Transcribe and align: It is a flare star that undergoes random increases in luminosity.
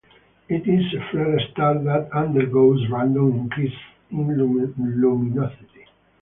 It 0.49 0.67
is 0.67 0.95
a 0.95 1.07
flare 1.11 1.39
star 1.51 1.75
that 1.83 2.09
undergoes 2.11 2.89
random 2.89 3.37
increases 3.37 3.77
in 4.09 4.99
luminosity. 4.99 5.85